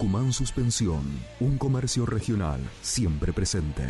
Tucumán 0.00 0.32
Suspensión, 0.32 1.04
un 1.40 1.58
comercio 1.58 2.06
regional 2.06 2.58
siempre 2.80 3.34
presente. 3.34 3.84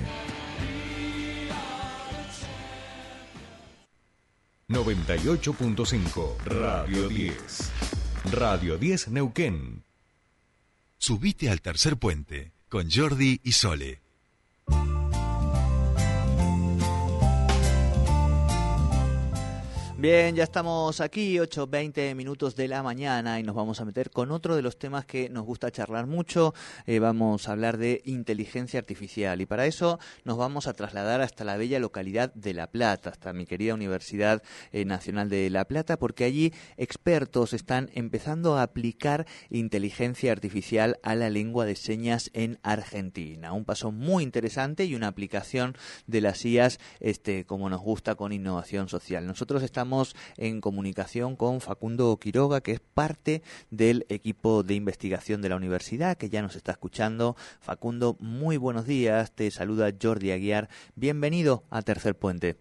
98.5 4.69 6.37
Radio 6.47 7.09
10. 7.09 7.73
Radio 8.33 8.77
10 8.77 9.09
Neuquén. 9.11 9.85
Subite 10.99 11.49
al 11.49 11.61
tercer 11.61 11.97
puente 11.97 12.55
con 12.69 12.91
Jordi 12.91 13.41
y 13.45 13.53
Sole. 13.53 14.00
Bien, 20.01 20.35
ya 20.35 20.45
estamos 20.45 21.03
aquí, 21.03 21.39
8, 21.39 21.67
20 21.67 22.15
minutos 22.15 22.57
de 22.57 22.69
la 22.69 22.83
mañana 22.83 23.39
y 23.39 23.43
nos 23.43 23.55
vamos 23.55 23.83
a 23.83 23.85
meter 23.85 24.09
con 24.09 24.31
otro 24.31 24.57
de 24.57 24.63
los 24.63 24.79
temas 24.79 25.05
que 25.05 25.29
nos 25.29 25.45
gusta 25.45 25.71
charlar 25.71 26.07
mucho. 26.07 26.55
Eh, 26.87 27.01
vamos 27.01 27.47
a 27.47 27.53
hablar 27.53 27.77
de 27.77 28.01
inteligencia 28.07 28.81
artificial 28.81 29.43
y 29.43 29.45
para 29.45 29.67
eso 29.67 29.99
nos 30.25 30.39
vamos 30.39 30.67
a 30.67 30.73
trasladar 30.73 31.21
hasta 31.21 31.45
la 31.45 31.59
bella 31.59 31.79
localidad 31.79 32.33
de 32.33 32.55
La 32.55 32.69
Plata, 32.69 33.11
hasta 33.11 33.35
mi 33.35 33.45
querida 33.45 33.75
Universidad 33.75 34.43
eh, 34.73 34.87
Nacional 34.87 35.29
de 35.29 35.51
La 35.51 35.67
Plata, 35.67 35.99
porque 35.99 36.25
allí 36.25 36.55
expertos 36.79 37.53
están 37.53 37.91
empezando 37.93 38.57
a 38.57 38.63
aplicar 38.63 39.27
inteligencia 39.51 40.33
artificial 40.33 40.99
a 41.03 41.15
la 41.15 41.29
lengua 41.29 41.67
de 41.67 41.77
señas 41.77 42.31
en 42.33 42.59
Argentina. 42.63 43.53
Un 43.53 43.67
paso 43.67 43.93
muy 43.93 44.23
interesante 44.23 44.87
y 44.87 44.95
una 44.95 45.09
aplicación 45.09 45.77
de 46.07 46.23
las 46.23 46.43
IAS, 46.43 46.81
este, 47.01 47.45
como 47.45 47.69
nos 47.69 47.83
gusta, 47.83 48.15
con 48.15 48.33
innovación 48.33 48.89
social. 48.89 49.27
Nosotros 49.27 49.63
estamos 49.63 49.90
en 50.37 50.61
comunicación 50.61 51.37
con 51.37 51.61
Facundo 51.61 52.17
Quiroga, 52.21 52.61
que 52.61 52.73
es 52.73 52.81
parte 52.81 53.43
del 53.71 54.07
equipo 54.09 54.63
de 54.63 54.75
investigación 54.75 55.43
de 55.43 55.49
la 55.49 55.57
universidad, 55.57 56.17
que 56.17 56.29
ya 56.29 56.43
nos 56.43 56.55
está 56.55 56.73
escuchando. 56.73 57.35
Facundo, 57.61 58.17
muy 58.21 58.57
buenos 58.57 58.87
días. 58.87 59.35
Te 59.35 59.51
saluda 59.51 59.91
Jordi 60.01 60.31
Aguiar. 60.31 60.69
Bienvenido 60.95 61.65
a 61.71 61.83
Tercer 61.83 62.15
Puente. 62.15 62.57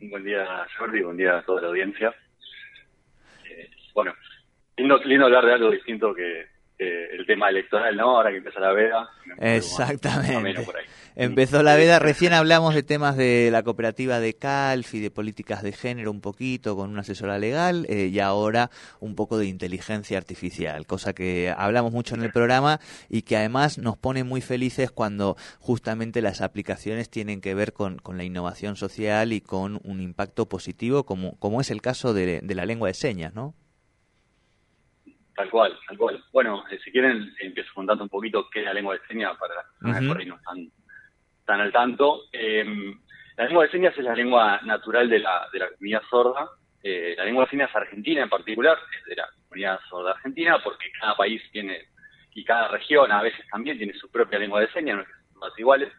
Buen 0.00 0.24
día, 0.24 0.46
Jordi. 0.78 1.02
Buen 1.02 1.16
día 1.16 1.38
a 1.38 1.42
toda 1.44 1.62
la 1.62 1.68
audiencia. 1.68 2.14
Eh, 3.44 3.70
bueno, 3.94 4.14
lindo, 4.76 4.98
lindo 5.04 5.26
hablar 5.26 5.44
de 5.44 5.52
algo 5.52 5.70
distinto 5.70 6.14
que, 6.14 6.55
el 6.78 7.26
tema 7.26 7.48
electoral, 7.48 7.96
¿no? 7.96 8.16
Ahora 8.16 8.30
que 8.30 8.38
empieza 8.38 8.60
la 8.60 8.72
veda. 8.72 9.08
Exactamente. 9.38 10.64
Empezó 11.18 11.62
la 11.62 11.76
veda, 11.76 11.98
recién 11.98 12.34
hablamos 12.34 12.74
de 12.74 12.82
temas 12.82 13.16
de 13.16 13.48
la 13.50 13.62
cooperativa 13.62 14.20
de 14.20 14.34
Calfi, 14.34 15.00
de 15.00 15.10
políticas 15.10 15.62
de 15.62 15.72
género 15.72 16.10
un 16.10 16.20
poquito 16.20 16.76
con 16.76 16.90
una 16.90 17.00
asesora 17.00 17.38
legal 17.38 17.86
eh, 17.88 18.10
y 18.12 18.20
ahora 18.20 18.70
un 19.00 19.14
poco 19.14 19.38
de 19.38 19.46
inteligencia 19.46 20.18
artificial, 20.18 20.86
cosa 20.86 21.14
que 21.14 21.54
hablamos 21.56 21.92
mucho 21.92 22.14
en 22.14 22.22
el 22.22 22.32
programa 22.32 22.80
y 23.08 23.22
que 23.22 23.38
además 23.38 23.78
nos 23.78 23.96
pone 23.96 24.24
muy 24.24 24.42
felices 24.42 24.90
cuando 24.90 25.38
justamente 25.58 26.20
las 26.20 26.42
aplicaciones 26.42 27.08
tienen 27.08 27.40
que 27.40 27.54
ver 27.54 27.72
con, 27.72 27.96
con 27.96 28.18
la 28.18 28.24
innovación 28.24 28.76
social 28.76 29.32
y 29.32 29.40
con 29.40 29.80
un 29.84 30.02
impacto 30.02 30.50
positivo 30.50 31.06
como, 31.06 31.38
como 31.38 31.62
es 31.62 31.70
el 31.70 31.80
caso 31.80 32.12
de, 32.12 32.40
de 32.42 32.54
la 32.54 32.66
lengua 32.66 32.88
de 32.88 32.94
señas, 32.94 33.32
¿no? 33.32 33.54
Tal 35.36 35.50
cual, 35.50 35.78
tal 35.86 35.98
cual. 35.98 36.24
Bueno, 36.32 36.64
eh, 36.70 36.78
si 36.82 36.90
quieren, 36.90 37.34
empiezo 37.40 37.70
contando 37.74 38.02
un 38.02 38.08
poquito 38.08 38.48
qué 38.48 38.60
es 38.60 38.64
la 38.64 38.72
lengua 38.72 38.94
de 38.94 39.06
señas 39.06 39.36
para 39.36 39.54
las 39.54 40.00
uh 40.00 40.14
no 40.24 40.36
están 40.36 40.70
tan 41.44 41.60
al 41.60 41.70
tanto. 41.70 42.22
Em, 42.32 42.98
la 43.36 43.44
lengua 43.44 43.64
de 43.64 43.70
señas 43.70 43.96
es 43.98 44.04
la 44.04 44.14
lengua 44.14 44.60
natural 44.64 45.10
de 45.10 45.18
la, 45.18 45.46
de 45.52 45.58
la 45.58 45.68
comunidad 45.68 46.02
sorda. 46.08 46.48
Eh, 46.82 47.14
la 47.18 47.26
lengua 47.26 47.44
de 47.44 47.50
señas 47.50 47.74
argentina 47.76 48.22
en 48.22 48.30
particular 48.30 48.78
es 48.98 49.04
de 49.04 49.16
la 49.16 49.28
comunidad 49.42 49.78
sorda 49.90 50.12
argentina 50.12 50.58
porque 50.64 50.90
cada 50.98 51.14
país 51.14 51.42
tiene, 51.52 51.82
y 52.34 52.42
cada 52.42 52.68
región 52.68 53.12
a 53.12 53.20
veces 53.20 53.44
también 53.50 53.76
tiene 53.76 53.92
su 53.92 54.10
propia 54.10 54.38
lengua 54.38 54.62
de 54.62 54.72
señas, 54.72 54.96
no 54.96 55.04
son 55.04 55.40
todas 55.40 55.58
iguales. 55.58 55.92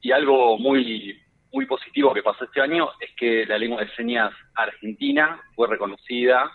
Y 0.00 0.12
algo 0.12 0.56
muy, 0.56 1.20
muy 1.52 1.66
positivo 1.66 2.14
que 2.14 2.22
pasó 2.22 2.44
este 2.44 2.60
año 2.60 2.90
es 3.00 3.10
que 3.16 3.44
la 3.44 3.58
lengua 3.58 3.82
de 3.82 3.90
señas 3.96 4.32
argentina 4.54 5.40
fue 5.56 5.66
reconocida 5.66 6.48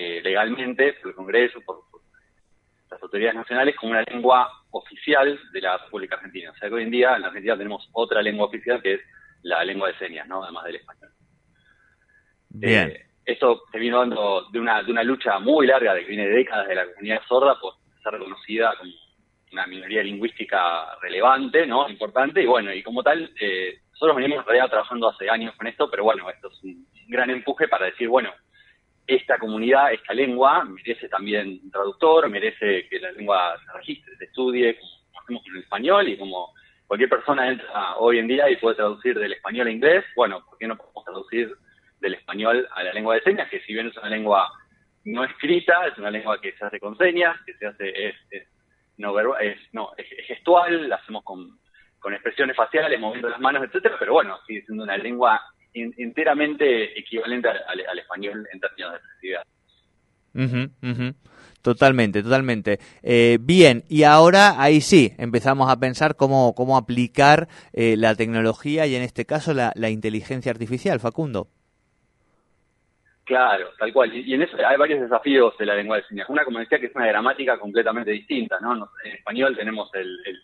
eh, 0.00 0.20
legalmente 0.22 0.92
por 0.94 1.08
el 1.10 1.16
Congreso, 1.16 1.60
por, 1.62 1.80
las 2.88 3.02
autoridades 3.02 3.34
nacionales, 3.34 3.74
como 3.74 3.90
una 3.90 4.02
lengua 4.02 4.48
oficial 4.70 5.38
de 5.52 5.60
la 5.60 5.76
República 5.76 6.14
Argentina. 6.14 6.52
O 6.52 6.54
sea 6.54 6.68
que 6.68 6.74
hoy 6.76 6.84
en 6.84 6.90
día 6.92 7.16
en 7.16 7.22
la 7.22 7.26
Argentina 7.28 7.56
tenemos 7.56 7.88
otra 7.92 8.22
lengua 8.22 8.46
oficial 8.46 8.80
que 8.80 8.94
es 8.94 9.00
la 9.42 9.64
lengua 9.64 9.88
de 9.88 9.98
señas, 9.98 10.28
¿no? 10.28 10.44
Además 10.44 10.64
del 10.66 10.76
español. 10.76 11.10
Bien. 12.50 12.90
Eh, 12.90 13.06
esto 13.24 13.64
se 13.72 13.78
vino 13.78 13.98
dando 13.98 14.48
de 14.52 14.60
una, 14.60 14.84
de 14.84 14.92
una 14.92 15.02
lucha 15.02 15.40
muy 15.40 15.66
larga 15.66 15.94
de 15.94 16.02
que 16.02 16.10
viene 16.10 16.28
de 16.28 16.36
décadas 16.36 16.68
de 16.68 16.76
la 16.76 16.86
comunidad 16.86 17.20
sorda 17.28 17.58
por 17.60 17.74
ser 18.02 18.12
reconocida 18.12 18.74
como 18.78 18.92
una 19.50 19.66
minoría 19.66 20.04
lingüística 20.04 20.96
relevante, 21.02 21.66
¿no? 21.66 21.88
Importante, 21.88 22.40
y 22.40 22.46
bueno, 22.46 22.72
y 22.72 22.84
como 22.84 23.02
tal, 23.02 23.32
eh, 23.40 23.80
nosotros 23.90 24.16
venimos 24.16 24.38
en 24.38 24.44
realidad 24.44 24.70
trabajando 24.70 25.08
hace 25.08 25.28
años 25.28 25.56
con 25.56 25.66
esto, 25.66 25.90
pero 25.90 26.04
bueno, 26.04 26.30
esto 26.30 26.50
es 26.52 26.62
un 26.62 26.86
gran 27.08 27.30
empuje 27.30 27.66
para 27.66 27.86
decir, 27.86 28.08
bueno, 28.08 28.32
esta 29.08 29.38
comunidad, 29.38 29.92
esta 29.92 30.12
lengua, 30.12 30.64
merece 30.64 31.08
también 31.08 31.60
un 31.64 31.70
traductor, 31.70 32.28
merece 32.28 32.86
que 32.88 33.00
la 33.00 33.10
lengua 33.12 33.56
se 33.64 33.72
registre, 33.72 34.16
se 34.18 34.26
estudie, 34.26 34.78
como 34.78 34.92
hacemos 35.22 35.42
con 35.42 35.56
el 35.56 35.62
español 35.62 36.08
y 36.08 36.18
como 36.18 36.52
cualquier 36.86 37.08
persona 37.08 37.48
entra 37.48 37.96
hoy 37.96 38.18
en 38.18 38.28
día 38.28 38.50
y 38.50 38.56
puede 38.56 38.76
traducir 38.76 39.18
del 39.18 39.32
español 39.32 39.66
a 39.66 39.70
inglés, 39.70 40.04
bueno, 40.14 40.44
¿por 40.44 40.58
qué 40.58 40.66
no 40.66 40.76
podemos 40.76 41.04
traducir 41.04 41.50
del 42.00 42.14
español 42.14 42.68
a 42.74 42.82
la 42.82 42.92
lengua 42.92 43.14
de 43.14 43.22
señas? 43.22 43.48
Que 43.48 43.60
si 43.60 43.72
bien 43.72 43.88
es 43.88 43.96
una 43.96 44.10
lengua 44.10 44.52
no 45.06 45.24
escrita, 45.24 45.86
es 45.86 45.96
una 45.96 46.10
lengua 46.10 46.38
que 46.38 46.52
se 46.52 46.64
hace 46.66 46.78
con 46.78 46.96
señas, 46.98 47.34
que 47.46 47.54
se 47.54 47.66
hace, 47.66 48.08
es, 48.08 48.14
no, 48.98 49.18
es, 49.38 49.58
no, 49.72 49.92
es, 49.96 50.06
gestual, 50.26 50.86
la 50.86 50.96
hacemos 50.96 51.24
con, 51.24 51.58
con 51.98 52.12
expresiones 52.12 52.54
faciales, 52.54 53.00
moviendo 53.00 53.30
las 53.30 53.40
manos, 53.40 53.64
etcétera, 53.64 53.96
pero 53.98 54.12
bueno, 54.12 54.38
sigue 54.46 54.66
siendo 54.66 54.84
una 54.84 54.98
lengua 54.98 55.40
enteramente 55.96 56.98
equivalente 56.98 57.48
al, 57.48 57.98
español 57.98 58.46
en 58.52 58.60
términos 58.60 58.92
de 58.92 58.98
expresividad. 58.98 59.42
Totalmente, 61.62 62.22
totalmente. 62.22 62.78
Eh, 63.02 63.38
bien, 63.40 63.84
y 63.88 64.04
ahora 64.04 64.62
ahí 64.62 64.80
sí, 64.80 65.12
empezamos 65.18 65.70
a 65.70 65.78
pensar 65.78 66.14
cómo, 66.16 66.54
cómo 66.54 66.76
aplicar 66.76 67.48
eh, 67.72 67.96
la 67.96 68.14
tecnología 68.14 68.86
y 68.86 68.94
en 68.94 69.02
este 69.02 69.26
caso 69.26 69.52
la, 69.52 69.90
inteligencia 69.90 70.52
artificial, 70.52 71.00
Facundo. 71.00 71.48
Claro, 73.24 73.66
tal 73.78 73.92
cual. 73.92 74.14
Y, 74.14 74.32
en 74.32 74.42
eso 74.42 74.56
hay 74.66 74.78
varios 74.78 75.00
desafíos 75.00 75.58
de 75.58 75.66
la 75.66 75.74
lengua 75.74 75.96
de 75.96 76.04
señas. 76.04 76.28
Una, 76.30 76.44
como 76.44 76.60
decía, 76.60 76.78
que 76.78 76.86
es 76.86 76.94
una 76.94 77.06
gramática 77.06 77.58
completamente 77.58 78.12
distinta, 78.12 78.58
¿no? 78.60 78.90
En 79.04 79.12
español 79.12 79.54
tenemos 79.56 79.90
el 79.94 80.18
el 80.24 80.40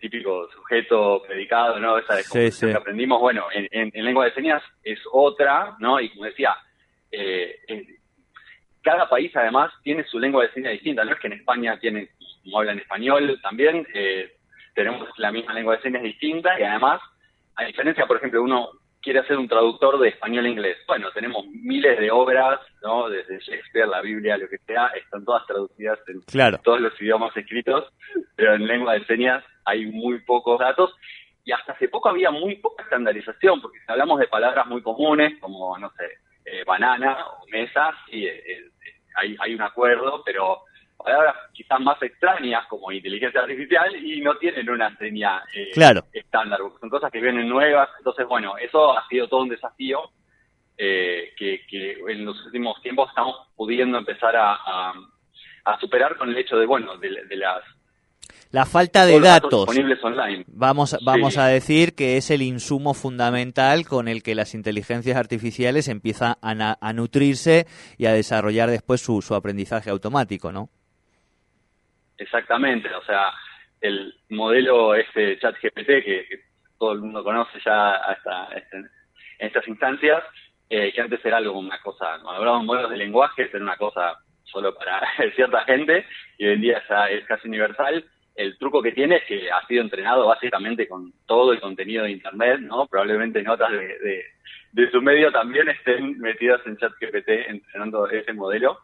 típico 0.00 0.48
sujeto 0.50 1.22
predicado, 1.26 1.78
¿no? 1.78 1.98
Esa 1.98 2.16
de 2.16 2.24
que 2.24 2.72
aprendimos, 2.72 3.20
bueno, 3.20 3.46
en, 3.52 4.04
lengua 4.04 4.24
de 4.26 4.34
señas 4.34 4.62
es 4.82 4.98
otra, 5.12 5.76
¿no? 5.78 6.00
Y 6.00 6.10
como 6.10 6.24
decía, 6.24 6.56
eh, 7.10 7.60
cada 8.82 9.08
país 9.08 9.34
además 9.34 9.72
tiene 9.82 10.04
su 10.04 10.18
lengua 10.18 10.42
de 10.44 10.52
señas 10.52 10.72
distinta, 10.72 11.04
no 11.04 11.12
es 11.12 11.20
que 11.20 11.26
en 11.26 11.34
España 11.34 11.78
tienen, 11.78 12.08
como 12.42 12.58
hablan 12.58 12.78
español 12.78 13.38
también, 13.42 13.86
eh, 13.94 14.36
tenemos 14.74 15.08
la 15.18 15.30
misma 15.30 15.54
lengua 15.54 15.76
de 15.76 15.82
señas 15.82 16.02
distinta 16.02 16.58
y 16.58 16.62
además, 16.62 17.00
a 17.56 17.64
diferencia, 17.64 18.06
por 18.06 18.16
ejemplo, 18.16 18.42
uno 18.42 18.68
quiere 19.04 19.20
hacer 19.20 19.36
un 19.36 19.46
traductor 19.46 20.00
de 20.00 20.08
español 20.08 20.46
a 20.46 20.48
inglés. 20.48 20.78
Bueno, 20.88 21.10
tenemos 21.12 21.46
miles 21.46 22.00
de 22.00 22.10
obras, 22.10 22.58
¿no? 22.82 23.10
Desde 23.10 23.38
Shakespeare, 23.38 23.86
la 23.86 24.00
Biblia, 24.00 24.38
lo 24.38 24.48
que 24.48 24.56
sea, 24.58 24.88
están 24.88 25.24
todas 25.24 25.46
traducidas 25.46 25.98
en 26.08 26.22
todos 26.62 26.80
los 26.80 27.00
idiomas 27.00 27.36
escritos, 27.36 27.92
pero 28.34 28.54
en 28.54 28.66
lengua 28.66 28.94
de 28.94 29.04
señas 29.04 29.44
hay 29.66 29.86
muy 29.86 30.20
pocos 30.20 30.58
datos 30.58 30.94
y 31.44 31.52
hasta 31.52 31.72
hace 31.72 31.88
poco 31.88 32.08
había 32.08 32.30
muy 32.30 32.56
poca 32.56 32.82
estandarización, 32.84 33.60
porque 33.60 33.78
si 33.78 33.92
hablamos 33.92 34.18
de 34.18 34.28
palabras 34.28 34.66
muy 34.66 34.80
comunes, 34.82 35.38
como, 35.38 35.76
no 35.78 35.90
sé, 35.90 36.06
eh, 36.46 36.64
banana 36.64 37.26
o 37.26 37.46
mesa, 37.48 37.92
sí, 38.06 38.24
eh, 38.26 38.42
eh, 38.46 38.70
hay, 39.16 39.36
hay 39.38 39.54
un 39.54 39.60
acuerdo, 39.60 40.22
pero 40.24 40.62
palabras 41.04 41.36
quizás 41.52 41.80
más 41.80 42.02
extrañas 42.02 42.66
como 42.68 42.90
inteligencia 42.90 43.42
artificial 43.42 43.94
y 43.94 44.20
no 44.20 44.36
tienen 44.38 44.68
una 44.68 44.96
seña 44.96 45.42
estándar, 46.12 46.58
son 46.80 46.90
cosas 46.90 47.12
que 47.12 47.20
vienen 47.20 47.48
nuevas, 47.48 47.88
entonces 47.98 48.26
bueno, 48.26 48.56
eso 48.56 48.96
ha 48.96 49.06
sido 49.08 49.28
todo 49.28 49.42
un 49.42 49.50
desafío 49.50 50.00
que, 50.76 51.60
en 52.08 52.24
los 52.24 52.44
últimos 52.46 52.80
tiempos 52.82 53.08
estamos 53.10 53.36
pudiendo 53.54 53.98
empezar 53.98 54.34
a, 54.34 54.92
a, 55.64 55.78
superar 55.78 56.16
con 56.16 56.30
el 56.30 56.38
hecho 56.38 56.56
de, 56.56 56.66
bueno, 56.66 56.96
de 56.96 57.36
las 57.36 57.62
la 58.54 58.66
falta 58.66 59.04
de 59.04 59.18
datos, 59.18 59.66
online. 59.68 60.44
Vamos, 60.46 60.96
vamos 61.04 61.38
a 61.38 61.46
decir 61.48 61.96
que 61.96 62.16
es 62.16 62.30
el 62.30 62.40
insumo 62.40 62.94
fundamental 62.94 63.84
con 63.84 64.06
el 64.06 64.22
que 64.22 64.36
las 64.36 64.54
inteligencias 64.54 65.16
artificiales 65.16 65.88
empiezan 65.88 66.36
a, 66.40 66.92
nutrirse 66.92 67.66
y 67.98 68.06
a 68.06 68.12
desarrollar 68.12 68.70
después 68.70 69.00
su, 69.00 69.22
su 69.22 69.34
aprendizaje 69.34 69.90
automático, 69.90 70.52
¿no? 70.52 70.70
Exactamente, 72.24 72.88
o 72.94 73.04
sea, 73.04 73.32
el 73.82 74.14
modelo 74.30 74.94
este 74.94 75.38
chat 75.38 75.54
GPT 75.60 75.86
que, 75.86 76.26
todo 76.78 76.92
el 76.92 77.00
mundo 77.00 77.22
conoce 77.22 77.58
ya 77.64 77.96
hasta 77.96 78.46
este, 78.56 78.78
en 78.78 78.90
estas 79.38 79.68
instancias, 79.68 80.22
eh, 80.70 80.90
que 80.92 81.00
antes 81.02 81.24
era 81.24 81.36
algo, 81.36 81.58
una 81.58 81.78
cosa, 81.80 82.18
cuando 82.22 82.40
hablábamos 82.40 82.62
de 82.62 82.66
modelos 82.66 82.90
de 82.90 82.96
lenguaje, 82.96 83.42
era 83.42 83.62
una 83.62 83.76
cosa 83.76 84.18
solo 84.44 84.74
para 84.74 85.02
cierta 85.36 85.64
gente 85.64 86.06
y 86.38 86.46
hoy 86.46 86.54
en 86.54 86.60
día 86.62 86.82
ya 86.88 87.10
es 87.10 87.26
casi 87.26 87.46
universal. 87.46 88.04
El 88.34 88.56
truco 88.58 88.82
que 88.82 88.92
tiene 88.92 89.16
es 89.16 89.24
que 89.24 89.52
ha 89.52 89.64
sido 89.66 89.82
entrenado 89.82 90.26
básicamente 90.26 90.88
con 90.88 91.12
todo 91.26 91.52
el 91.52 91.60
contenido 91.60 92.04
de 92.04 92.10
Internet, 92.10 92.60
¿no? 92.60 92.86
Probablemente 92.86 93.42
notas 93.42 93.70
de, 93.70 94.24
de, 94.72 94.90
su 94.90 95.00
medio 95.00 95.30
también 95.30 95.68
estén 95.68 96.18
metidas 96.18 96.60
en 96.66 96.76
ChatGPT 96.78 97.28
entrenando 97.28 98.08
ese 98.08 98.32
modelo, 98.32 98.80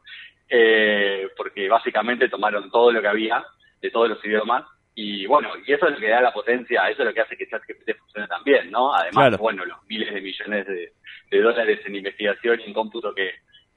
eh, 0.51 1.29
porque 1.37 1.69
básicamente 1.69 2.29
tomaron 2.29 2.71
todo 2.71 2.93
lo 2.93 3.01
que 3.01 3.09
había 3.09 3.45
de 3.81 3.91
todos 3.91 4.09
los 4.11 4.25
idiomas 4.25 4.65
y 4.95 5.25
bueno, 5.27 5.51
y 5.65 5.73
eso 5.73 5.87
es 5.87 5.95
lo 5.95 5.99
que 5.99 6.09
da 6.09 6.21
la 6.21 6.33
potencia, 6.33 6.91
eso 6.91 7.03
es 7.03 7.09
lo 7.09 7.15
que 7.15 7.21
hace 7.21 7.37
que 7.37 7.49
ChatGPT 7.49 7.97
funcione 7.97 8.27
también, 8.29 8.71
¿no? 8.71 8.95
Además, 8.95 9.39
bueno, 9.39 9.65
los 9.65 9.79
miles 9.87 10.13
de 10.13 10.21
millones 10.21 10.67
de, 10.67 11.41
dólares 11.41 11.81
en 11.87 11.95
investigación 11.97 12.61
y 12.61 12.65
en 12.65 12.75
cómputo 12.75 13.15
que, 13.15 13.33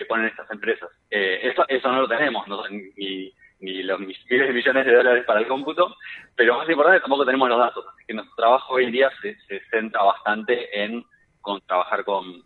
ponen 0.09 0.25
estas 0.25 0.51
empresas. 0.51 0.89
Eh, 1.09 1.39
eso, 1.43 1.63
eso 1.69 1.89
no 1.89 2.01
lo 2.01 2.07
tenemos, 2.09 2.45
¿no? 2.49 2.67
ni, 2.67 3.31
ni 3.63 3.81
los 3.81 3.99
miles 3.99 4.27
de 4.27 4.51
millones 4.51 4.85
de 4.85 4.93
dólares 4.93 5.23
para 5.25 5.39
el 5.39 5.47
cómputo, 5.47 5.95
pero 6.35 6.57
más 6.57 6.69
importante 6.69 6.99
tampoco 6.99 7.25
tenemos 7.25 7.47
los 7.47 7.57
datos. 7.59 7.85
Así 7.87 8.05
que 8.05 8.13
nuestro 8.13 8.35
trabajo 8.35 8.73
hoy 8.73 8.85
en 8.85 8.91
día 8.91 9.09
se, 9.21 9.37
centra 9.71 10.03
bastante 10.03 10.83
en 10.83 11.05
con, 11.39 11.61
trabajar 11.61 12.03
con, 12.03 12.43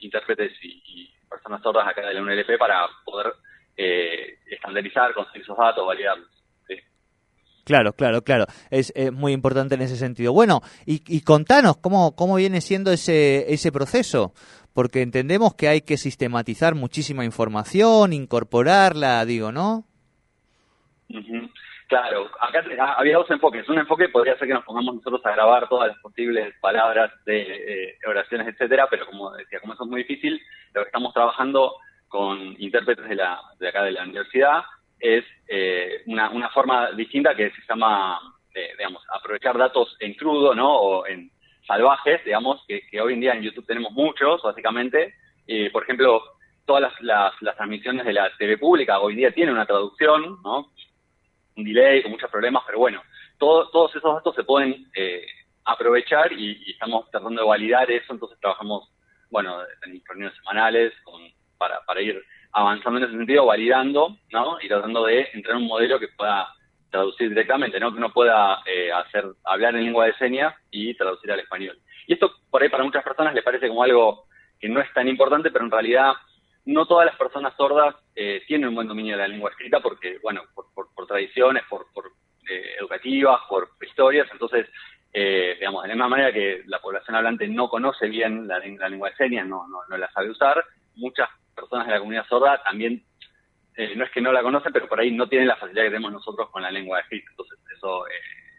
intérpretes 0.00 0.52
y, 0.62 1.10
personas 1.28 1.60
sordas 1.62 1.86
acá 1.86 2.06
de 2.06 2.14
la 2.14 2.22
UNLP 2.22 2.56
para 2.58 2.88
poder 3.04 3.34
eh, 3.78 4.38
estandarizar, 4.50 5.14
conseguir 5.14 5.42
esos 5.42 5.56
datos, 5.56 5.86
validarlos. 5.86 6.28
Claro, 7.64 7.92
claro, 7.92 8.22
claro. 8.22 8.46
Es, 8.70 8.94
muy 9.12 9.32
importante 9.32 9.74
en 9.74 9.82
ese 9.82 9.96
sentido. 9.96 10.32
Bueno, 10.32 10.62
y, 10.86 11.02
y, 11.06 11.20
contanos 11.20 11.76
cómo, 11.76 12.16
cómo 12.16 12.36
viene 12.36 12.62
siendo 12.62 12.90
ese, 12.90 13.52
ese 13.52 13.70
proceso, 13.70 14.32
porque 14.72 15.02
entendemos 15.02 15.54
que 15.54 15.68
hay 15.68 15.82
que 15.82 15.98
sistematizar 15.98 16.74
muchísima 16.74 17.26
información, 17.26 18.14
incorporarla, 18.14 19.22
digo, 19.26 19.52
¿no? 19.52 19.84
Claro, 21.88 22.30
acá 22.40 22.62
había 22.96 23.16
dos 23.16 23.30
enfoques. 23.30 23.68
Un 23.68 23.78
enfoque 23.78 24.08
podría 24.08 24.38
ser 24.38 24.48
que 24.48 24.54
nos 24.54 24.64
pongamos 24.64 24.96
nosotros 24.96 25.24
a 25.24 25.32
grabar 25.32 25.68
todas 25.68 25.88
las 25.88 25.98
posibles 25.98 26.54
palabras 26.60 27.10
de 27.26 27.40
eh, 27.42 27.98
oraciones, 28.06 28.48
etcétera, 28.48 28.86
pero 28.90 29.06
como 29.06 29.30
decía, 29.32 29.60
como 29.60 29.74
eso 29.74 29.84
es 29.84 29.90
muy 29.90 30.02
difícil, 30.04 30.40
lo 30.74 30.82
que 30.82 30.88
estamos 30.88 31.12
trabajando 31.12 31.74
con 32.08 32.56
intérpretes 32.58 33.08
de, 33.08 33.14
la, 33.14 33.40
de 33.58 33.68
acá 33.68 33.84
de 33.84 33.92
la 33.92 34.02
universidad 34.02 34.62
es 34.98 35.24
eh, 35.46 36.02
una, 36.06 36.50
forma 36.50 36.90
distinta 36.92 37.34
que 37.34 37.50
se 37.50 37.62
llama, 37.68 38.18
eh, 38.54 38.70
digamos, 38.76 39.02
aprovechar 39.12 39.56
datos 39.56 39.96
en 40.00 40.14
crudo, 40.14 40.54
¿no? 40.54 40.74
O 40.74 41.06
en 41.06 41.30
salvajes, 41.66 42.24
digamos, 42.24 42.64
que, 42.66 43.00
hoy 43.00 43.14
en 43.14 43.20
día 43.20 43.32
en 43.34 43.42
YouTube 43.42 43.66
tenemos 43.66 43.92
muchos, 43.92 44.42
básicamente. 44.42 45.14
Eh, 45.46 45.70
por 45.70 45.84
ejemplo, 45.84 46.22
todas 46.66 46.92
las, 47.00 47.32
las, 47.40 47.56
transmisiones 47.56 48.04
de 48.04 48.12
la 48.12 48.30
TV 48.36 48.58
pública 48.58 49.00
hoy 49.00 49.12
en 49.12 49.18
día 49.18 49.32
tienen 49.32 49.54
una 49.54 49.66
traducción, 49.66 50.38
¿no? 50.42 50.72
Un 51.56 51.64
delay 51.64 52.02
con 52.02 52.12
muchos 52.12 52.30
problemas, 52.30 52.62
pero 52.66 52.78
bueno, 52.78 53.02
todos 53.38 53.94
esos 53.94 54.14
datos 54.14 54.34
se 54.34 54.44
pueden 54.44 54.86
eh, 54.94 55.24
aprovechar 55.64 56.32
y, 56.32 56.70
estamos 56.70 57.10
tratando 57.10 57.42
de 57.42 57.48
validar 57.48 57.90
eso, 57.90 58.12
entonces 58.12 58.38
trabajamos, 58.40 58.90
bueno, 59.30 59.60
en 59.84 60.02
reuniones 60.04 60.36
semanales 60.38 60.92
con, 61.04 61.20
para, 61.58 61.80
para 61.84 62.00
ir 62.00 62.22
avanzando 62.52 62.98
en 62.98 63.04
ese 63.04 63.16
sentido, 63.16 63.46
validando, 63.46 64.16
¿no? 64.32 64.58
Y 64.60 64.68
tratando 64.68 65.04
de 65.04 65.28
entrar 65.32 65.56
en 65.56 65.62
un 65.62 65.68
modelo 65.68 65.98
que 65.98 66.08
pueda 66.08 66.48
traducir 66.90 67.28
directamente, 67.28 67.78
¿no? 67.78 67.92
Que 67.92 67.98
uno 67.98 68.12
pueda 68.12 68.62
eh, 68.64 68.90
hacer, 68.92 69.24
hablar 69.44 69.76
en 69.76 69.84
lengua 69.84 70.06
de 70.06 70.14
señas 70.14 70.54
y 70.70 70.94
traducir 70.94 71.30
al 71.30 71.40
español. 71.40 71.78
Y 72.06 72.14
esto 72.14 72.32
por 72.50 72.62
ahí 72.62 72.68
para 72.68 72.84
muchas 72.84 73.04
personas 73.04 73.34
les 73.34 73.44
parece 73.44 73.68
como 73.68 73.82
algo 73.82 74.24
que 74.58 74.68
no 74.68 74.80
es 74.80 74.92
tan 74.92 75.08
importante, 75.08 75.50
pero 75.50 75.64
en 75.64 75.70
realidad 75.70 76.12
no 76.64 76.86
todas 76.86 77.06
las 77.06 77.16
personas 77.16 77.54
sordas 77.56 77.94
eh, 78.14 78.42
tienen 78.46 78.70
un 78.70 78.74
buen 78.74 78.88
dominio 78.88 79.12
de 79.12 79.22
la 79.22 79.28
lengua 79.28 79.50
escrita 79.50 79.80
porque, 79.80 80.18
bueno, 80.22 80.42
por, 80.54 80.66
por, 80.74 81.06
tradiciones, 81.06 81.64
por, 81.68 81.86
por 81.92 82.06
eh, 82.50 82.76
educativas, 82.78 83.40
por 83.48 83.70
historias, 83.80 84.28
entonces, 84.32 84.66
digamos, 85.12 85.82
de 85.82 85.88
la 85.88 85.94
misma 85.94 86.08
manera 86.08 86.32
que 86.32 86.62
la 86.66 86.80
población 86.80 87.16
hablante 87.16 87.48
no 87.48 87.68
conoce 87.68 88.08
bien 88.08 88.46
la, 88.46 88.58
lengua 88.58 89.10
de 89.10 89.16
señas, 89.16 89.46
no, 89.46 89.66
no, 89.68 89.78
no 89.88 89.96
la 89.96 90.10
sabe 90.12 90.30
usar, 90.30 90.62
muchas 90.96 91.28
personas 91.68 91.86
de 91.86 91.92
la 91.92 91.98
comunidad 91.98 92.26
sorda 92.26 92.62
también, 92.62 93.04
eh, 93.76 93.94
no 93.94 94.04
es 94.04 94.10
que 94.10 94.20
no 94.20 94.32
la 94.32 94.42
conocen, 94.42 94.72
pero 94.72 94.88
por 94.88 94.98
ahí 94.98 95.12
no 95.12 95.28
tienen 95.28 95.46
la 95.46 95.56
facilidad 95.56 95.84
que 95.84 95.90
tenemos 95.90 96.12
nosotros 96.12 96.50
con 96.50 96.62
la 96.62 96.70
lengua 96.70 96.96
de 96.96 97.02
escrita. 97.02 97.30
Entonces, 97.30 97.58
eso, 97.76 98.08
eh, 98.08 98.12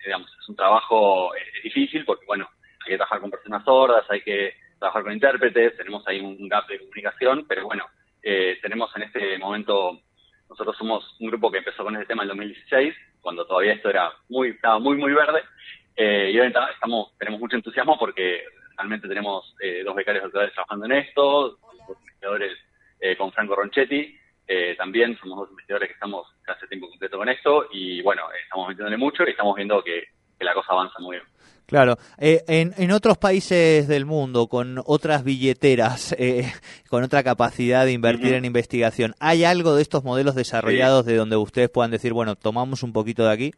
digamos, 0.06 0.32
es 0.40 0.48
un 0.48 0.56
trabajo 0.56 1.36
eh, 1.36 1.40
difícil 1.64 2.06
porque, 2.06 2.26
bueno, 2.26 2.48
hay 2.86 2.92
que 2.92 2.96
trabajar 2.96 3.20
con 3.20 3.32
personas 3.32 3.66
sordas, 3.66 4.06
hay 4.10 4.22
que 4.22 4.54
trabajar 4.78 5.04
con 5.04 5.12
intérpretes, 5.12 5.76
tenemos 5.76 6.08
ahí 6.08 6.22
un 6.22 6.48
gap 6.48 6.68
de 6.68 6.80
comunicación, 6.80 7.46
pero 7.50 7.66
bueno, 7.66 7.86
tenemos 8.22 8.96
en 8.96 9.04
este 9.04 9.38
momento, 9.40 10.00
nosotros 10.50 10.78
somos 10.78 11.18
un 11.20 11.28
grupo 11.28 11.52
que 11.52 11.58
empezó 11.58 11.84
con 11.84 11.96
este 11.96 12.06
tema 12.06 12.24
en 12.24 12.30
2016, 12.30 12.96
cuando 13.20 13.46
todavía 13.46 13.74
esto 13.74 13.90
era 13.90 14.12
muy, 14.30 14.50
estaba 14.50 14.80
muy, 14.80 14.96
muy 14.96 15.12
verde, 15.12 15.44
y 15.98 16.40
hoy 16.40 16.54
estamos, 16.74 17.18
tenemos 17.18 17.42
mucho 17.42 17.58
entusiasmo 17.58 17.98
porque 18.00 18.44
realmente 18.78 19.08
tenemos 19.08 19.54
dos 19.84 19.96
becarios 19.96 20.24
doctorales 20.24 20.54
trabajando 20.54 20.86
en 20.86 20.92
esto, 20.94 21.58
dos 21.88 21.98
investigadores 22.00 22.58
eh, 23.00 23.16
con 23.18 23.32
Franco 23.32 23.56
Ronchetti. 23.56 24.18
Eh, 24.48 24.76
también 24.76 25.18
somos 25.20 25.40
dos 25.40 25.50
investigadores 25.52 25.90
que 25.90 25.94
estamos 25.94 26.28
hace 26.48 26.68
tiempo 26.68 26.90
completo 26.90 27.18
con 27.18 27.30
esto 27.30 27.68
y 27.72 28.02
bueno, 28.02 28.24
estamos 28.44 28.70
metiéndole 28.70 28.98
mucho 28.98 29.24
y 29.26 29.32
estamos 29.32 29.56
viendo 29.56 29.84
que, 29.84 30.04
la 30.40 30.54
cosa 30.54 30.72
avanza 30.72 31.00
muy 31.00 31.18
bien. 31.18 31.28
Claro, 31.66 31.98
eh, 32.18 32.44
en, 32.48 32.72
en, 32.78 32.92
otros 32.92 33.18
países 33.18 33.88
del 33.88 34.06
mundo, 34.06 34.48
con 34.48 34.82
otras 34.86 35.24
billeteras, 35.24 36.16
con 36.90 37.04
otra 37.04 37.24
capacidad 37.24 37.86
de 37.86 37.92
invertir 37.92 38.34
en 38.34 38.46
investigación, 38.46 39.14
¿hay 39.20 39.44
algo 39.44 39.76
de 39.76 39.82
estos 39.82 40.04
modelos 40.04 40.34
desarrollados 40.34 41.06
de 41.06 41.18
donde 41.18 41.36
ustedes 41.36 41.70
puedan 41.70 41.92
decir, 41.92 42.14
bueno, 42.14 42.36
tomamos 42.36 42.82
un 42.82 42.94
poquito 42.94 43.26
de 43.26 43.34
aquí? 43.34 43.52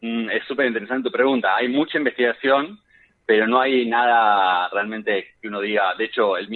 Mm, 0.00 0.30
es 0.30 0.44
súper 0.46 0.66
interesante 0.66 1.08
tu 1.08 1.12
pregunta. 1.12 1.56
Hay 1.56 1.68
mucha 1.68 1.98
investigación, 1.98 2.78
pero 3.26 3.46
no 3.46 3.60
hay 3.60 3.86
nada 3.86 4.68
realmente 4.68 5.34
que 5.40 5.48
uno 5.48 5.60
diga. 5.60 5.94
De 5.96 6.04
hecho, 6.04 6.36
el, 6.36 6.48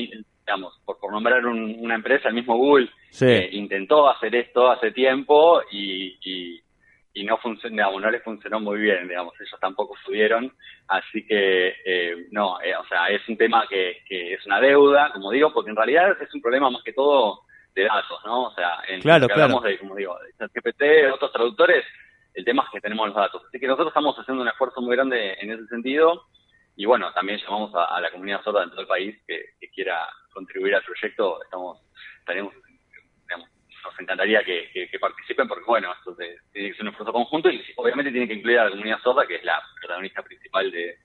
digamos, 0.53 0.79
por, 0.85 0.99
por 0.99 1.11
nombrar 1.11 1.47
una 1.47 1.95
empresa, 1.95 2.29
el 2.29 2.35
mismo 2.35 2.57
Google 2.57 2.91
eh, 3.23 3.49
intentó 3.53 4.11
hacer 4.11 4.35
esto 4.35 4.71
hace 4.71 4.93
tiempo 4.93 5.63
y, 5.71 6.19
y, 7.15 7.25
no 7.25 7.39
funcionó, 7.39 7.99
no 7.99 8.11
les 8.11 8.23
funcionó 8.23 8.61
muy 8.61 8.81
bien, 8.81 9.09
digamos, 9.09 9.33
ellos 9.41 9.59
tampoco 9.61 9.95
subieron, 10.05 10.53
así 10.89 11.25
que 11.25 11.75
eh, 11.85 12.27
no, 12.33 12.61
eh, 12.61 12.75
o 12.77 12.85
sea, 12.87 13.09
es 13.09 13.27
un 13.29 13.37
tema 13.37 13.67
que, 13.69 14.03
que 14.07 14.35
es 14.35 14.45
una 14.45 14.61
deuda, 14.61 15.11
como 15.13 15.31
digo, 15.31 15.53
porque 15.53 15.71
en 15.71 15.77
realidad 15.77 16.21
es 16.21 16.35
un 16.35 16.43
problema 16.43 16.69
más 16.69 16.83
que 16.83 16.93
todo 16.93 17.43
de 17.75 17.85
datos, 17.85 18.19
¿no? 18.27 18.49
O 18.49 18.55
sea, 18.55 18.81
en 18.89 19.01
claro, 19.01 19.27
que 19.27 19.33
hablamos 19.33 19.63
de, 19.63 19.79
como 19.79 19.95
digo, 19.95 20.19
de 20.39 20.47
GPT, 20.49 21.15
otros 21.15 21.33
traductores, 21.33 21.85
el 22.35 22.45
tema 22.45 22.65
es 22.65 22.71
que 22.71 22.81
tenemos 22.81 23.07
los 23.07 23.17
datos. 23.17 23.43
Así 23.47 23.59
que 23.59 23.67
nosotros 23.67 23.89
estamos 23.89 24.17
haciendo 24.17 24.43
un 24.43 24.49
esfuerzo 24.49 24.83
muy 24.83 24.97
grande 24.97 25.37
en 25.41 25.53
ese 25.53 25.67
sentido 25.69 26.27
y 26.77 26.85
bueno, 26.87 27.13
también 27.13 27.39
llamamos 27.39 27.73
a, 27.75 28.01
la 28.01 28.11
comunidad 28.11 28.43
sorda 28.43 28.63
en 28.63 28.71
todo 28.71 28.81
el 28.81 28.87
país 28.87 29.17
que, 29.27 29.55
quiera 29.75 30.07
contribuir 30.33 30.75
al 30.75 30.85
proyecto. 30.85 31.43
Estamos, 31.43 31.81
digamos, 32.29 32.55
nos 33.85 34.01
encantaría 34.01 34.45
que, 34.45 34.89
participen 35.01 35.49
porque 35.49 35.65
bueno, 35.67 35.93
esto 35.93 36.15
tiene 36.53 36.69
que 36.69 36.75
ser 36.75 36.83
un 36.83 36.89
esfuerzo 36.89 37.13
conjunto 37.13 37.51
y 37.51 37.63
obviamente 37.77 38.13
tiene 38.13 38.29
que 38.29 38.35
incluir 38.35 38.59
a 38.59 38.65
la 38.65 38.71
comunidad 38.71 39.01
sorda 39.03 39.27
que 39.27 39.37
es 39.37 39.45
la 39.45 39.63
protagonista 39.81 40.23
principal 40.23 40.71
de 40.71 40.99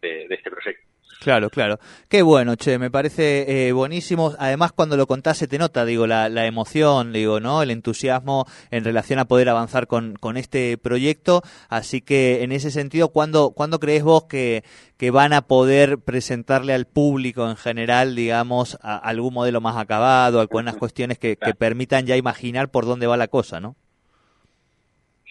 este 0.00 0.50
proyecto. 0.50 0.95
Claro, 1.20 1.50
claro. 1.50 1.78
Qué 2.08 2.22
bueno, 2.22 2.56
che, 2.56 2.78
me 2.78 2.90
parece 2.90 3.68
eh, 3.68 3.72
buenísimo. 3.72 4.32
Además, 4.38 4.72
cuando 4.72 4.96
lo 4.96 5.06
contás 5.06 5.38
se 5.38 5.48
te 5.48 5.58
nota, 5.58 5.84
digo, 5.84 6.06
la, 6.06 6.28
la, 6.28 6.46
emoción, 6.46 7.12
digo, 7.12 7.40
¿no? 7.40 7.62
El 7.62 7.70
entusiasmo 7.70 8.46
en 8.70 8.84
relación 8.84 9.18
a 9.18 9.24
poder 9.24 9.48
avanzar 9.48 9.86
con, 9.86 10.14
con 10.14 10.36
este 10.36 10.78
proyecto. 10.78 11.42
Así 11.68 12.00
que, 12.00 12.42
en 12.42 12.52
ese 12.52 12.70
sentido, 12.70 13.08
¿cuándo, 13.08 13.50
¿cuándo 13.50 13.80
crees 13.80 14.04
vos 14.04 14.24
que, 14.24 14.62
que 14.98 15.10
van 15.10 15.32
a 15.32 15.42
poder 15.42 15.98
presentarle 15.98 16.74
al 16.74 16.86
público 16.86 17.48
en 17.48 17.56
general, 17.56 18.14
digamos, 18.14 18.78
algún 18.82 19.34
modelo 19.34 19.60
más 19.60 19.76
acabado, 19.76 20.40
algunas 20.40 20.76
cuestiones 20.76 21.18
que, 21.18 21.36
que 21.36 21.54
permitan 21.54 22.06
ya 22.06 22.16
imaginar 22.16 22.70
por 22.70 22.84
dónde 22.84 23.06
va 23.06 23.16
la 23.16 23.28
cosa, 23.28 23.58
¿no? 23.58 23.74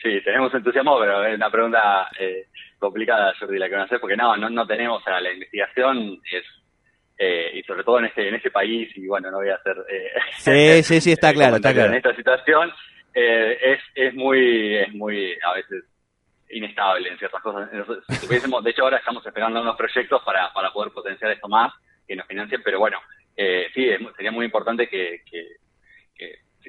Sí, 0.01 0.21
tenemos 0.23 0.53
entusiasmo, 0.53 0.99
pero 0.99 1.25
es 1.25 1.35
una 1.35 1.49
pregunta 1.49 2.09
eh, 2.19 2.45
complicada, 2.79 3.33
Jordi, 3.39 3.57
la 3.57 3.67
que 3.67 3.73
van 3.73 3.81
a 3.81 3.85
hacer, 3.85 3.99
porque 3.99 4.17
no, 4.17 4.35
no, 4.37 4.49
no 4.49 4.67
tenemos, 4.67 5.01
o 5.01 5.03
sea, 5.03 5.19
la 5.19 5.31
investigación 5.31 6.19
es, 6.31 6.43
eh, 7.17 7.51
y 7.55 7.63
sobre 7.63 7.83
todo 7.83 7.99
en 7.99 8.05
este, 8.05 8.27
en 8.27 8.35
este 8.35 8.51
país, 8.51 8.89
y 8.95 9.07
bueno, 9.07 9.31
no 9.31 9.37
voy 9.37 9.49
a 9.49 9.55
hacer... 9.55 9.75
Eh, 9.89 10.11
sí, 10.37 10.83
sí, 10.83 11.01
sí, 11.01 11.11
está 11.13 11.33
claro, 11.33 11.57
está 11.57 11.73
claro. 11.73 11.91
En 11.91 11.97
esta 11.97 12.15
situación 12.15 12.71
eh, 13.13 13.57
es, 13.61 13.79
es 13.95 14.13
muy, 14.13 14.75
es 14.75 14.93
muy, 14.93 15.33
a 15.43 15.53
veces, 15.53 15.83
inestable 16.49 17.09
en 17.09 17.17
ciertas 17.17 17.41
cosas. 17.41 17.69
Si 18.07 18.27
de 18.27 18.69
hecho, 18.69 18.83
ahora 18.83 18.97
estamos 18.97 19.25
esperando 19.25 19.61
unos 19.61 19.75
proyectos 19.75 20.21
para, 20.23 20.51
para 20.53 20.71
poder 20.71 20.91
potenciar 20.91 21.31
esto 21.31 21.47
más, 21.47 21.73
que 22.07 22.15
nos 22.15 22.27
financien, 22.27 22.61
pero 22.63 22.79
bueno, 22.79 22.99
eh, 23.35 23.67
sí, 23.73 23.89
sería 24.15 24.31
muy 24.31 24.45
importante 24.45 24.87
que, 24.87 25.21
que, 25.29 25.57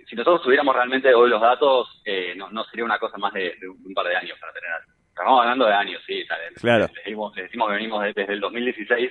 si 0.09 0.15
nosotros 0.15 0.43
tuviéramos 0.43 0.75
realmente 0.75 1.15
hoy 1.15 1.31
los 1.31 1.41
datos, 1.41 2.03
eh, 2.05 2.35
no, 2.37 2.51
no 2.51 2.65
sería 2.65 2.85
una 2.85 2.99
cosa 2.99 3.17
más 3.17 3.33
de, 3.33 3.55
un 3.67 3.95
par 3.95 4.07
de 4.07 4.17
años 4.17 4.39
para 4.39 4.53
tener 4.53 4.71
Estamos 5.19 5.41
hablando 5.41 5.65
de 5.65 5.73
años, 5.73 6.03
sí. 6.07 6.27
Claro. 6.57 6.89
Le, 6.95 7.01
decimos, 7.01 7.33
que 7.35 7.49
venimos 7.73 8.05
desde 8.05 8.35
el 8.35 8.39
2016 8.39 9.11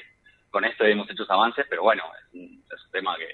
con 0.51 0.63
esto 0.63 0.85
hemos 0.85 1.09
hecho 1.09 1.25
avances, 1.27 1.65
pero 1.67 1.81
bueno, 1.81 2.03
es 2.15 2.33
un, 2.35 2.63
tema 2.91 3.17
que, 3.17 3.27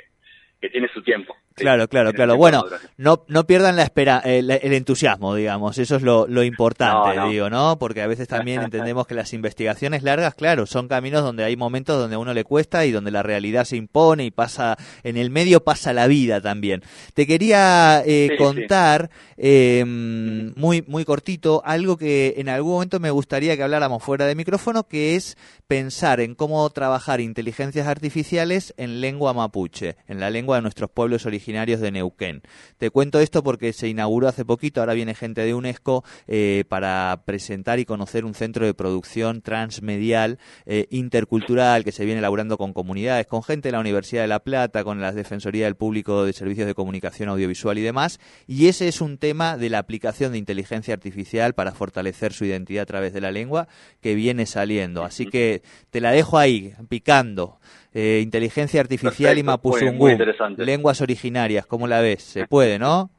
que 0.62 0.70
tiene 0.70 0.88
su 0.88 1.04
tiempo. 1.04 1.36
Claro, 1.54 1.88
claro, 1.90 2.14
claro. 2.14 2.38
Bueno, 2.38 2.64
no, 2.98 3.26
no 3.28 3.46
pierdan 3.46 3.76
la 3.76 3.84
espera, 3.84 4.20
el, 4.20 4.50
entusiasmo, 4.50 5.36
digamos. 5.36 5.78
Eso 5.78 5.98
es 5.98 6.02
lo, 6.02 6.26
lo 6.28 6.44
importante, 6.44 7.20
digo, 7.30 7.50
¿no? 7.50 7.78
Porque 7.78 8.02
a 8.02 8.08
veces 8.08 8.28
también 8.28 8.62
entendemos 8.64 9.06
que 9.06 9.16
las 9.16 9.34
investigaciones 9.34 10.04
largas, 10.04 10.34
claro, 10.34 10.66
son 10.66 10.88
caminos 10.88 11.24
donde 11.24 11.44
hay 11.44 11.58
momentos 11.58 12.00
donde 12.00 12.16
a 12.16 12.20
uno 12.20 12.34
le 12.34 12.46
cuesta 12.46 12.86
y 12.86 12.92
donde 12.92 13.12
la 13.12 13.22
realidad 13.22 13.66
se 13.66 13.76
impone 13.76 14.26
y 14.26 14.32
pasa, 14.32 14.78
en 15.04 15.18
el 15.18 15.30
medio 15.30 15.64
pasa 15.64 15.92
la 15.94 16.08
vida 16.08 16.40
también. 16.40 16.84
Te 17.14 17.28
quería 17.28 18.02
eh, 18.06 18.30
contar, 18.38 19.10
eh, 19.38 19.84
muy, 19.86 20.84
muy 20.88 21.04
cortito, 21.04 21.62
algo 21.66 21.98
que 21.98 22.36
en 22.38 22.48
algún 22.48 22.74
momento 22.74 23.00
me 23.00 23.12
gustaría 23.12 23.58
que 23.58 23.64
habláramos 23.64 24.02
fuera 24.02 24.26
de 24.26 24.36
micrófono, 24.36 24.88
que 24.88 25.16
es 25.16 25.38
pensar 25.68 26.22
en 26.22 26.36
cómo 26.36 26.70
trabajar 26.70 27.20
inteligencias 27.20 27.88
artificiales 27.88 28.74
en 28.78 29.02
lengua 29.02 29.34
mapuche, 29.34 29.98
en 30.08 30.20
la 30.20 30.30
lengua 30.30 30.56
de 30.58 30.62
nuestros 30.62 30.90
pueblos 30.90 31.26
originarios 31.26 31.41
de 31.46 31.92
Neuquén. 31.92 32.42
Te 32.78 32.90
cuento 32.90 33.20
esto 33.20 33.44
porque 33.44 33.74
se 33.74 33.88
inauguró 33.88 34.28
hace 34.28 34.46
poquito, 34.46 34.80
ahora 34.80 34.94
viene 34.94 35.16
gente 35.16 35.42
de 35.42 35.54
UNESCO 35.54 36.04
eh, 36.28 36.64
para 36.70 37.24
presentar 37.26 37.80
y 37.80 37.86
conocer 37.86 38.26
un 38.26 38.34
centro 38.34 38.66
de 38.66 38.74
producción 38.74 39.42
transmedial 39.42 40.40
eh, 40.66 40.88
intercultural 40.92 41.84
que 41.84 41.92
se 41.92 42.06
viene 42.06 42.20
elaborando 42.20 42.58
con 42.58 42.74
comunidades, 42.74 43.28
con 43.28 43.44
gente 43.44 43.70
de 43.70 43.74
la 43.74 43.80
Universidad 43.80 44.22
de 44.22 44.28
La 44.28 44.40
Plata, 44.40 44.84
con 44.84 45.02
la 45.02 45.12
Defensoría 45.12 45.66
del 45.66 45.76
Público 45.76 46.26
de 46.26 46.34
Servicios 46.34 46.68
de 46.68 46.76
Comunicación 46.76 47.30
Audiovisual 47.30 47.78
y 47.78 47.82
demás. 47.82 48.20
Y 48.48 48.68
ese 48.68 48.88
es 48.88 49.02
un 49.02 49.18
tema 49.18 49.58
de 49.58 49.70
la 49.70 49.80
aplicación 49.80 50.32
de 50.32 50.38
inteligencia 50.38 50.94
artificial 50.94 51.54
para 51.54 51.74
fortalecer 51.74 52.34
su 52.34 52.46
identidad 52.46 52.84
a 52.84 52.86
través 52.86 53.14
de 53.14 53.22
la 53.22 53.32
lengua 53.32 53.68
que 54.02 54.16
viene 54.16 54.46
saliendo. 54.46 55.04
Así 55.04 55.26
que 55.26 55.62
te 55.90 56.02
la 56.02 56.12
dejo 56.12 56.38
ahí, 56.38 56.74
picando. 56.90 57.60
Eh, 57.94 58.22
inteligencia 58.24 58.80
artificial 58.80 59.38
y 59.38 59.44
mapuzungú, 59.44 60.10
lenguas 60.58 61.02
originarias, 61.02 61.66
¿cómo 61.66 61.88
la 61.88 62.00
ves? 62.00 62.24
Se 62.24 62.48
puede, 62.48 62.80
¿no? 62.80 63.10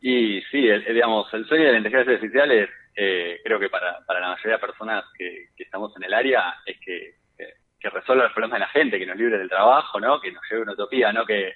Y 0.00 0.40
sí, 0.42 0.60
digamos, 0.60 1.26
el 1.34 1.44
sueño 1.46 1.64
de 1.64 1.72
la 1.72 1.78
inteligencia 1.78 2.14
artificial 2.14 2.52
es, 2.52 2.70
eh, 2.94 3.40
creo 3.42 3.58
que 3.58 3.68
para, 3.68 3.98
para 4.06 4.20
la 4.20 4.28
mayoría 4.28 4.52
de 4.52 4.58
personas 4.60 5.04
que, 5.18 5.48
estamos 5.58 5.92
en 5.96 6.04
el 6.04 6.14
área, 6.14 6.54
es 6.64 6.78
que, 6.78 7.14
que, 7.36 7.90
resuelva 7.90 8.24
los 8.24 8.32
problemas 8.32 8.60
de 8.60 8.66
la 8.66 8.68
gente, 8.68 8.98
que 8.98 9.06
nos 9.06 9.16
libre 9.16 9.38
del 9.38 9.48
trabajo, 9.48 9.98
¿no? 9.98 10.20
Que 10.20 10.30
nos 10.30 10.42
lleve 10.48 10.62
una 10.62 10.72
utopía, 10.72 11.12
¿no? 11.12 11.26
Que, 11.26 11.54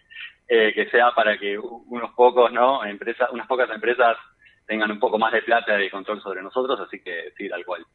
eh, 0.48 0.72
que 0.74 0.90
sea 0.90 1.12
para 1.12 1.38
que 1.38 1.56
unos 1.56 2.12
pocos, 2.14 2.52
¿no? 2.52 2.84
Empresas, 2.84 3.30
unas 3.30 3.46
pocas 3.46 3.70
empresas 3.70 4.16
tengan 4.66 4.90
un 4.90 4.98
poco 4.98 5.16
más 5.16 5.32
de 5.32 5.42
plata 5.42 5.80
y 5.80 5.88
control 5.88 6.20
sobre 6.20 6.42
nosotros, 6.42 6.80
así 6.80 7.00
que 7.00 7.32
sí, 7.36 7.48
tal 7.48 7.64
cual. 7.64 7.86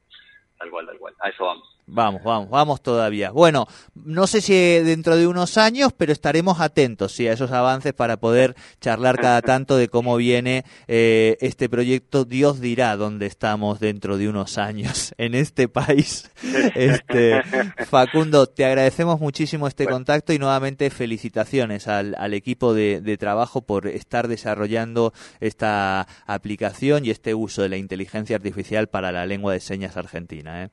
Tal 0.58 0.70
cual, 0.70 0.86
tal 0.86 0.98
cual. 0.98 1.14
A 1.20 1.30
eso 1.30 1.46
vamos. 1.46 1.76
Vamos, 1.88 2.24
vamos, 2.24 2.50
vamos 2.50 2.82
todavía. 2.82 3.30
Bueno, 3.30 3.68
no 3.94 4.26
sé 4.26 4.42
si 4.42 4.54
dentro 4.54 5.18
de 5.18 5.28
unos 5.28 5.58
años, 5.58 5.94
pero 5.96 6.12
estaremos 6.12 6.60
atentos 6.60 7.12
sí, 7.12 7.28
a 7.28 7.34
esos 7.34 7.52
avances 7.52 7.94
para 7.94 8.18
poder 8.18 8.56
charlar 8.82 9.20
cada 9.20 9.42
tanto 9.44 9.78
de 9.78 9.88
cómo 9.88 10.16
viene 10.18 10.66
eh, 10.88 11.38
este 11.42 11.70
proyecto. 11.70 12.26
Dios 12.26 12.60
dirá 12.60 12.96
dónde 12.98 13.28
estamos 13.28 13.80
dentro 13.80 14.18
de 14.18 14.30
unos 14.30 14.58
años 14.58 15.14
en 15.20 15.36
este 15.36 15.68
país. 15.68 16.32
Este, 16.74 17.44
Facundo, 17.88 18.48
te 18.48 18.66
agradecemos 18.66 19.20
muchísimo 19.20 19.68
este 19.68 19.86
contacto 19.86 20.34
y 20.34 20.40
nuevamente 20.40 20.90
felicitaciones 20.90 21.88
al, 21.88 22.16
al 22.18 22.34
equipo 22.34 22.74
de, 22.74 23.00
de 23.02 23.18
trabajo 23.18 23.62
por 23.62 23.86
estar 23.86 24.28
desarrollando 24.28 25.14
esta 25.40 26.08
aplicación 26.26 27.06
y 27.06 27.12
este 27.12 27.36
uso 27.36 27.62
de 27.62 27.70
la 27.70 27.78
inteligencia 27.78 28.38
artificial 28.38 28.88
para 28.88 29.12
la 29.12 29.28
lengua 29.28 29.54
de 29.54 29.60
señas 29.60 29.98
argentina. 29.98 30.45
¿Eh? 30.48 30.70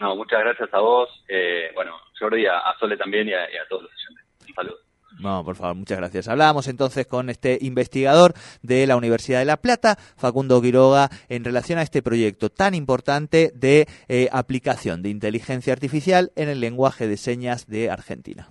No, 0.00 0.16
muchas 0.16 0.40
gracias 0.40 0.72
a 0.72 0.80
vos, 0.80 1.08
eh, 1.28 1.70
bueno, 1.74 1.92
Jordi, 2.18 2.46
a, 2.46 2.62
Sole 2.78 2.96
también 2.96 3.28
y 3.28 3.34
a, 3.34 3.46
todos 3.68 3.82
los 3.82 3.92
oyentes. 3.92 4.26
Un 4.48 4.54
saludo. 4.54 4.76
No, 5.18 5.44
por 5.44 5.56
favor, 5.56 5.76
muchas 5.76 5.98
gracias. 5.98 6.28
Hablábamos 6.28 6.66
entonces 6.68 7.06
con 7.06 7.28
este 7.28 7.58
investigador 7.60 8.32
de 8.62 8.86
la 8.86 8.96
Universidad 8.96 9.40
de 9.40 9.44
La 9.44 9.58
Plata, 9.58 9.96
Facundo 10.16 10.62
Quiroga, 10.62 11.10
en 11.28 11.44
relación 11.44 11.78
a 11.78 11.82
este 11.82 12.00
proyecto 12.00 12.48
tan 12.48 12.74
importante 12.74 13.52
de 13.54 13.86
eh, 14.08 14.28
aplicación 14.32 15.02
de 15.02 15.10
inteligencia 15.10 15.74
artificial 15.74 16.32
en 16.36 16.48
el 16.48 16.60
lenguaje 16.60 17.06
de 17.06 17.18
señas 17.18 17.66
de 17.66 17.90
Argentina. 17.90 18.50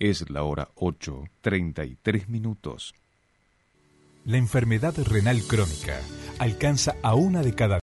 Es 0.00 0.30
la 0.30 0.44
hora 0.44 0.68
8.33 0.76 2.28
minutos. 2.28 2.94
La 4.24 4.36
enfermedad 4.36 4.94
renal 4.96 5.42
crónica 5.42 6.00
alcanza 6.38 6.94
a 7.02 7.14
una 7.14 7.42
de 7.42 7.54
cada 7.54 7.76